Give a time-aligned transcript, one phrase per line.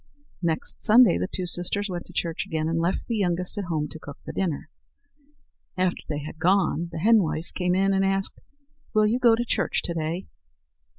[0.41, 3.87] Next Sunday the two sisters went to church again and left the youngest at home
[3.89, 4.67] to cook the dinner.
[5.77, 8.39] After they had gone, the henwife came in and asked:
[8.95, 10.25] "Will you go to church to day?"